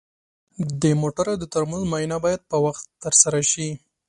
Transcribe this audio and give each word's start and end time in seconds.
د 0.81 0.83
موټرو 1.01 1.33
د 1.39 1.43
ترمز 1.53 1.81
معاینه 1.91 2.17
باید 2.25 2.41
په 2.49 2.57
وخت 2.65 2.83
ترسره 3.03 3.41
شي. 3.51 3.67